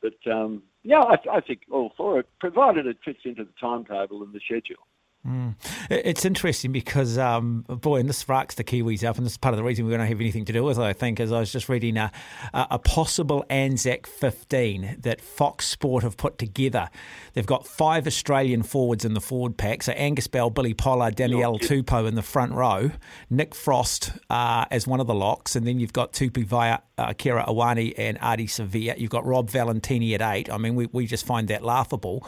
But 0.00 0.32
um, 0.32 0.62
yeah, 0.86 1.00
I, 1.00 1.16
I 1.38 1.40
think 1.40 1.62
all 1.70 1.92
for 1.96 2.20
it, 2.20 2.28
provided 2.38 2.86
it 2.86 2.98
fits 3.04 3.18
into 3.24 3.42
the 3.42 3.50
timetable 3.60 4.22
and 4.22 4.32
the 4.32 4.40
schedule. 4.44 4.86
Mm. 5.26 5.54
It's 5.90 6.24
interesting 6.24 6.70
because, 6.70 7.18
um, 7.18 7.64
boy, 7.68 7.98
and 7.98 8.08
this 8.08 8.28
racks 8.28 8.54
the 8.54 8.62
Kiwis 8.62 9.02
up, 9.02 9.16
and 9.16 9.26
this 9.26 9.32
is 9.32 9.38
part 9.38 9.54
of 9.54 9.56
the 9.56 9.64
reason 9.64 9.84
we 9.84 9.90
don't 9.90 10.06
have 10.06 10.20
anything 10.20 10.44
to 10.44 10.52
do 10.52 10.62
with 10.62 10.78
it, 10.78 10.82
I 10.82 10.92
think, 10.92 11.18
is 11.18 11.32
I 11.32 11.40
was 11.40 11.50
just 11.50 11.68
reading 11.68 11.96
a, 11.96 12.12
a 12.54 12.78
possible 12.78 13.44
Anzac 13.50 14.06
15 14.06 14.98
that 15.00 15.20
Fox 15.20 15.66
Sport 15.66 16.04
have 16.04 16.16
put 16.16 16.38
together. 16.38 16.88
They've 17.34 17.46
got 17.46 17.66
five 17.66 18.06
Australian 18.06 18.62
forwards 18.62 19.04
in 19.04 19.14
the 19.14 19.20
forward 19.20 19.56
pack, 19.56 19.82
so 19.82 19.92
Angus 19.92 20.28
Bell, 20.28 20.50
Billy 20.50 20.74
Pollard, 20.74 21.16
Daniel 21.16 21.58
Tupou 21.58 22.06
in 22.06 22.14
the 22.14 22.22
front 22.22 22.52
row, 22.52 22.92
Nick 23.28 23.54
Frost 23.54 24.12
uh, 24.30 24.66
as 24.70 24.86
one 24.86 25.00
of 25.00 25.08
the 25.08 25.14
locks, 25.14 25.56
and 25.56 25.66
then 25.66 25.80
you've 25.80 25.92
got 25.92 26.12
Tupou 26.12 26.46
Vaa'i 26.46 26.80
uh, 26.98 27.08
Kira 27.08 27.46
Ioane, 27.46 27.94
and 27.98 28.18
Ardie 28.20 28.46
Savea. 28.46 28.98
You've 28.98 29.10
got 29.10 29.26
Rob 29.26 29.50
Valetini 29.50 30.14
at 30.14 30.22
eight. 30.22 30.50
I 30.50 30.58
mean, 30.58 30.74
we, 30.76 30.86
we 30.92 31.06
just 31.06 31.26
find 31.26 31.48
that 31.48 31.62
laughable. 31.62 32.26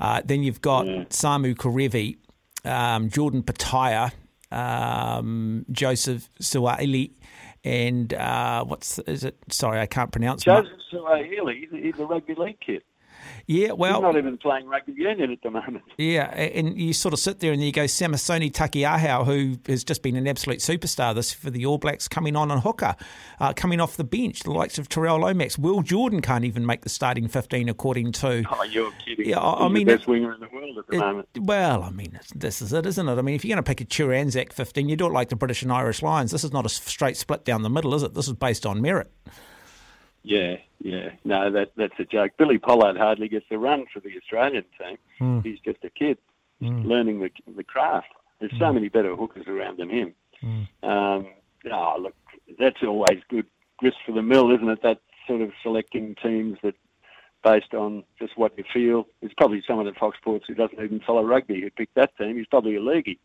Uh, 0.00 0.22
then 0.24 0.42
you've 0.42 0.60
got 0.60 0.86
yeah. 0.86 1.04
Samu 1.04 1.54
Kerevi 1.54 2.16
um, 2.68 3.08
Jordan 3.10 3.42
Petaia, 3.42 4.12
um, 4.52 5.64
Joseph 5.70 6.30
Suaalii, 6.40 7.12
and 7.64 8.12
uh, 8.14 8.64
what's 8.64 8.98
is 9.00 9.24
it? 9.24 9.36
Sorry, 9.50 9.80
I 9.80 9.86
can't 9.86 10.12
pronounce. 10.12 10.44
Joseph 10.44 10.72
Suaalii, 10.92 11.66
he's 11.70 11.98
a 11.98 12.06
rugby 12.06 12.34
league 12.34 12.60
kid. 12.60 12.82
Yeah, 13.50 13.72
well, 13.72 13.94
he's 13.94 14.02
not 14.02 14.16
even 14.16 14.36
playing 14.36 14.66
rugby 14.66 14.92
union 14.92 15.32
at 15.32 15.40
the 15.42 15.50
moment. 15.50 15.82
Yeah, 15.96 16.26
and 16.26 16.78
you 16.78 16.92
sort 16.92 17.14
of 17.14 17.18
sit 17.18 17.40
there 17.40 17.50
and 17.50 17.64
you 17.64 17.72
go, 17.72 17.84
Samisoni 17.84 18.52
Taukei'aho, 18.52 19.24
who 19.24 19.56
has 19.72 19.84
just 19.84 20.02
been 20.02 20.16
an 20.16 20.28
absolute 20.28 20.58
superstar 20.58 21.14
this 21.14 21.32
for 21.32 21.48
the 21.48 21.64
All 21.64 21.78
Blacks, 21.78 22.08
coming 22.08 22.36
on 22.36 22.50
on 22.50 22.58
hooker, 22.58 22.94
uh, 23.40 23.54
coming 23.54 23.80
off 23.80 23.96
the 23.96 24.04
bench, 24.04 24.40
the 24.40 24.50
likes 24.50 24.78
of 24.78 24.90
Tyrel 24.90 25.20
Lomax. 25.20 25.56
Will 25.58 25.80
Jordan 25.80 26.20
can't 26.20 26.44
even 26.44 26.66
make 26.66 26.82
the 26.82 26.90
starting 26.90 27.26
fifteen, 27.26 27.70
according 27.70 28.12
to. 28.12 28.44
Oh, 28.52 28.62
you're 28.64 28.92
kidding! 29.02 29.30
Yeah, 29.30 29.38
I, 29.38 29.64
I 29.64 29.68
mean, 29.68 29.86
the 29.86 29.96
best 29.96 30.06
winger 30.06 30.34
in 30.34 30.40
the 30.40 30.48
world 30.52 30.76
at 30.76 30.86
the 30.86 30.96
it, 30.96 30.98
moment. 30.98 31.28
Well, 31.38 31.84
I 31.84 31.90
mean, 31.90 32.20
this 32.34 32.60
is 32.60 32.74
it, 32.74 32.84
isn't 32.84 33.08
it? 33.08 33.16
I 33.16 33.22
mean, 33.22 33.34
if 33.34 33.46
you're 33.46 33.54
going 33.54 33.64
to 33.64 33.66
pick 33.66 33.80
a 33.80 33.86
true 33.86 34.12
Anzac 34.12 34.52
fifteen, 34.52 34.90
you 34.90 34.96
do 34.96 35.06
it 35.06 35.12
like 35.12 35.30
the 35.30 35.36
British 35.36 35.62
and 35.62 35.72
Irish 35.72 36.02
Lions. 36.02 36.32
This 36.32 36.44
is 36.44 36.52
not 36.52 36.66
a 36.66 36.68
straight 36.68 37.16
split 37.16 37.46
down 37.46 37.62
the 37.62 37.70
middle, 37.70 37.94
is 37.94 38.02
it? 38.02 38.12
This 38.12 38.28
is 38.28 38.34
based 38.34 38.66
on 38.66 38.82
merit. 38.82 39.10
Yeah, 40.28 40.56
yeah. 40.80 41.12
No, 41.24 41.50
that 41.50 41.72
that's 41.74 41.98
a 41.98 42.04
joke. 42.04 42.32
Billy 42.36 42.58
Pollard 42.58 42.98
hardly 42.98 43.28
gets 43.28 43.46
a 43.50 43.56
run 43.56 43.86
for 43.90 44.00
the 44.00 44.14
Australian 44.18 44.64
team. 44.78 44.98
Mm. 45.20 45.42
He's 45.42 45.58
just 45.60 45.82
a 45.84 45.90
kid 45.90 46.18
mm. 46.60 46.84
learning 46.84 47.20
the 47.20 47.30
the 47.56 47.64
craft. 47.64 48.08
There's 48.38 48.52
mm. 48.52 48.58
so 48.58 48.68
hmm. 48.68 48.74
many 48.74 48.88
better 48.90 49.16
hookers 49.16 49.48
around 49.48 49.78
than 49.78 49.88
him. 49.88 50.14
Hmm. 50.40 50.88
Um, 50.88 51.26
oh, 51.72 51.96
look, 51.98 52.14
that's 52.58 52.82
always 52.82 53.20
good 53.30 53.46
grist 53.78 53.96
for 54.04 54.12
the 54.12 54.22
mill, 54.22 54.54
isn't 54.54 54.68
it? 54.68 54.82
That 54.82 55.00
sort 55.26 55.40
of 55.40 55.50
selecting 55.62 56.14
teams 56.22 56.58
that 56.62 56.74
based 57.42 57.72
on 57.72 58.04
just 58.18 58.36
what 58.36 58.56
you 58.58 58.64
feel. 58.70 59.06
There's 59.20 59.32
probably 59.38 59.62
someone 59.66 59.86
at 59.86 59.96
Fox 59.96 60.18
Sports 60.18 60.44
who 60.46 60.54
doesn't 60.54 60.78
even 60.78 61.00
follow 61.00 61.24
rugby 61.24 61.62
who 61.62 61.70
picked 61.70 61.94
that 61.94 62.16
team. 62.18 62.36
He's 62.36 62.46
probably 62.46 62.76
a 62.76 62.80
leaguey. 62.80 63.18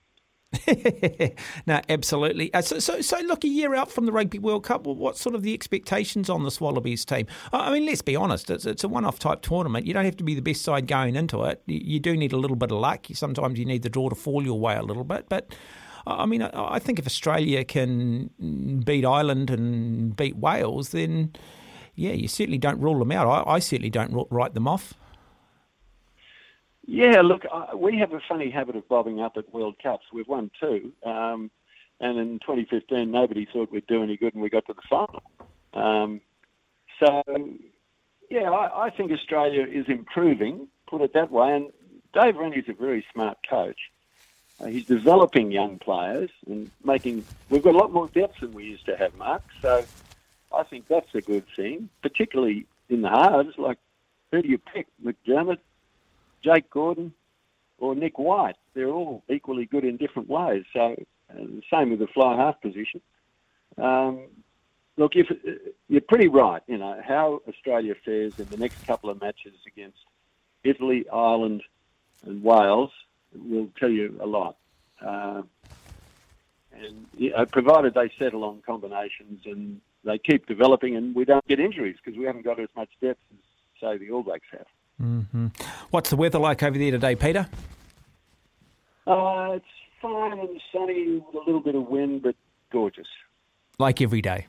no, 1.68 1.82
absolutely. 1.90 2.54
Uh, 2.54 2.62
so, 2.62 2.80
so, 2.80 3.02
so, 3.02 3.20
look, 3.22 3.44
a 3.44 3.48
year 3.48 3.76
out 3.76 3.92
from 3.92 4.06
the 4.06 4.12
Rugby 4.12 4.40
World 4.40 4.64
Cup, 4.64 4.86
well, 4.86 4.96
what 4.96 5.18
sort 5.18 5.36
of 5.36 5.42
the 5.42 5.54
expectations 5.54 6.30
on 6.30 6.44
the 6.44 6.58
Wallabies 6.60 7.06
team? 7.06 7.28
I 7.52 7.72
mean, 7.72 7.86
let's 7.86 8.02
be 8.02 8.16
honest, 8.16 8.50
it's, 8.50 8.66
it's 8.66 8.84
a 8.84 8.88
one-off 8.88 9.20
type 9.20 9.42
tournament. 9.42 9.86
You 9.86 9.94
don't 9.94 10.06
have 10.06 10.18
to 10.18 10.24
be 10.24 10.36
the 10.36 10.42
best 10.42 10.62
side 10.62 10.88
going 10.88 11.16
into 11.16 11.44
it. 11.44 11.62
You, 11.66 11.82
you, 11.84 12.00
do 12.00 12.16
need 12.16 12.34
a 12.34 12.38
little 12.38 12.56
bit 12.56 12.72
of 12.72 12.78
luck. 12.78 13.08
Sometimes 13.14 13.58
you 13.58 13.66
need 13.66 13.84
the 13.84 13.90
draw 13.90 14.10
to 14.10 14.16
fall 14.16 14.44
your 14.44 14.60
way 14.60 14.76
a 14.76 14.84
little 14.84 15.04
bit. 15.04 15.28
But 15.30 15.54
I 16.06 16.26
mean, 16.26 16.42
I, 16.42 16.52
I 16.54 16.80
think 16.80 17.00
if 17.00 17.08
Australia 17.08 17.64
can 17.64 18.82
beat 18.86 19.06
Ireland 19.06 19.50
and 19.50 20.16
beat 20.16 20.38
Wales, 20.38 20.90
then 20.90 21.34
yeah, 21.96 22.12
you 22.12 22.28
certainly 22.28 22.58
don't 22.58 22.80
rule 22.80 23.00
them 23.00 23.12
out. 23.12 23.28
I, 23.28 23.54
I 23.54 23.60
certainly 23.60 23.90
don't 23.90 24.28
write 24.30 24.54
them 24.54 24.68
off. 24.68 24.94
Yeah, 26.94 27.22
look, 27.22 27.44
uh, 27.52 27.76
we 27.76 27.98
have 27.98 28.14
a 28.14 28.20
funny 28.30 28.52
habit 28.52 28.76
of 28.76 28.88
bobbing 28.88 29.20
up 29.20 29.36
at 29.36 29.52
World 29.52 29.78
Cups. 29.82 30.06
We've 30.14 30.28
won 30.28 30.52
two, 30.60 30.92
um, 31.04 31.50
and 32.00 32.20
in 32.20 32.38
2015, 32.38 33.10
nobody 33.10 33.48
thought 33.52 33.72
we'd 33.72 33.88
do 33.88 34.04
any 34.04 34.16
good, 34.16 34.36
and 34.36 34.44
we 34.44 34.50
got 34.52 34.68
to 34.68 34.74
the 34.74 34.82
final. 34.88 35.24
Um, 35.74 36.22
so, 37.00 37.24
yeah, 38.30 38.52
I, 38.52 38.86
I, 38.86 38.90
think 38.92 39.12
Australia 39.12 39.66
is 39.66 39.88
improving, 39.88 40.68
put 40.86 41.02
it 41.02 41.14
that 41.14 41.32
way. 41.32 41.56
And 41.56 41.72
Dave 42.14 42.36
Rennie's 42.36 42.70
a 42.70 42.74
very 42.74 43.04
smart 43.12 43.40
coach. 43.50 43.90
Uh, 44.62 44.68
he's 44.68 44.86
developing 44.86 45.52
young 45.52 45.80
players 45.80 46.30
and 46.46 46.70
making. 46.84 47.26
We've 47.50 47.64
got 47.64 47.74
a 47.74 47.78
lot 47.80 47.92
more 47.92 48.08
depth 48.10 48.42
than 48.42 48.54
we 48.54 48.66
used 48.66 48.86
to 48.86 48.96
have, 48.98 49.16
Mark. 49.16 49.42
So, 49.64 49.84
I 50.56 50.62
think 50.62 50.88
that's 50.90 51.16
a 51.16 51.22
good 51.22 51.46
thing, 51.56 51.90
particularly 52.04 52.68
in 52.88 53.02
the 53.02 53.10
halves. 53.10 53.58
Like, 53.58 53.80
who 54.32 54.44
do 54.44 54.48
you 54.48 54.60
pick? 54.60 54.86
McDermott, 55.04 55.58
Jake 56.44 56.70
Gordon 56.70 57.14
or 57.78 57.96
Nick 57.96 58.20
White. 58.20 58.56
They're 58.74 58.90
all 58.90 59.24
equally 59.30 59.66
good 59.66 59.84
in 59.84 59.98
different 59.98 60.30
ways. 60.30 60.64
So, 60.74 60.96
uh, 61.30 61.44
same 61.72 61.90
with 61.92 62.00
the 62.00 62.08
fly 62.08 62.36
half 62.38 62.62
position. 62.62 63.02
Um, 63.78 64.28
look, 64.98 65.14
if 65.16 65.28
you're 65.88 66.02
pretty 66.02 66.28
right, 66.28 66.62
you 66.68 66.78
know 66.78 67.02
how 67.06 67.42
Australia 67.48 67.96
fares 68.06 68.34
in 68.38 68.50
the 68.50 68.58
next 68.58 68.78
couple 68.86 69.10
of 69.10 69.22
matches 69.22 69.54
against 69.68 69.98
Italy, 70.64 71.06
Ireland, 71.12 71.64
and 72.26 72.44
Wales 72.44 72.92
will 73.36 73.70
tell 73.80 73.90
you 73.90 74.20
a 74.22 74.26
lot. 74.26 74.58
Uh, 75.04 75.42
and 76.74 77.06
you 77.16 77.32
know, 77.32 77.46
provided 77.46 77.94
they 77.94 78.12
settle 78.18 78.44
on 78.44 78.62
combinations 78.66 79.42
and 79.46 79.80
they 80.04 80.18
keep 80.18 80.48
developing, 80.48 80.96
and 80.96 81.16
we 81.16 81.26
don't 81.26 81.46
get 81.48 81.60
injuries 81.60 81.98
because 82.04 82.18
we 82.18 82.26
haven't 82.26 82.44
got 82.44 82.60
as 82.60 82.70
much 82.76 82.90
depth 83.02 83.20
as 83.32 83.40
say 83.82 83.98
the 83.98 84.12
All 84.12 84.24
Blacks 84.24 84.48
have. 84.52 84.66
Mm-hmm. 85.04 85.48
What's 85.90 86.10
the 86.10 86.16
weather 86.16 86.40
like 86.40 86.64
over 86.64 86.78
there 86.78 86.92
today, 86.92 87.16
Peter? 87.16 87.48
Uh, 89.06 89.52
it's 89.56 89.66
fine 90.02 90.40
and 90.40 90.62
sunny 90.72 91.24
with 91.26 91.36
a 91.36 91.46
little 91.46 91.60
bit 91.60 91.76
of 91.76 91.88
wind, 91.88 92.24
but 92.24 92.36
gorgeous. 92.72 93.08
Like 93.80 94.02
every 94.02 94.22
day. 94.22 94.48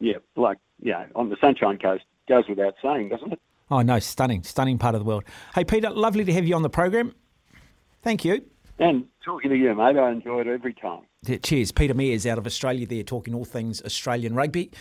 Yeah, 0.00 0.18
like 0.36 0.58
yeah, 0.80 1.06
on 1.14 1.30
the 1.30 1.36
Sunshine 1.40 1.78
Coast 1.78 2.04
goes 2.28 2.44
without 2.48 2.74
saying, 2.82 3.08
doesn't 3.08 3.32
it? 3.32 3.40
Oh 3.70 3.80
no, 3.80 3.98
stunning, 4.00 4.42
stunning 4.42 4.76
part 4.76 4.94
of 4.94 5.00
the 5.00 5.04
world. 5.04 5.24
Hey, 5.54 5.64
Peter, 5.64 5.88
lovely 5.88 6.24
to 6.24 6.32
have 6.32 6.46
you 6.46 6.54
on 6.54 6.62
the 6.62 6.68
program. 6.68 7.14
Thank 8.02 8.24
you. 8.24 8.44
And 8.78 9.06
talking 9.24 9.50
to 9.50 9.56
you, 9.56 9.74
mate, 9.74 9.96
I 9.96 10.10
enjoy 10.10 10.40
it 10.40 10.46
every 10.48 10.74
time. 10.74 11.02
Cheers. 11.42 11.70
Peter 11.70 11.94
Mears 11.94 12.26
out 12.26 12.36
of 12.36 12.46
Australia 12.46 12.84
there 12.84 13.04
talking 13.04 13.32
all 13.32 13.44
things 13.44 13.80
Australian 13.82 14.34
rugby. 14.34 14.72